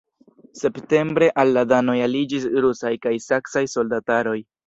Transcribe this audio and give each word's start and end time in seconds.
Septembre 0.59 1.27
al 1.43 1.51
la 1.57 1.63
danoj 1.73 1.95
aliĝis 2.07 2.49
rusaj 2.65 2.93
kaj 3.05 3.15
saksaj 3.29 3.63
soldataroj. 3.77 4.37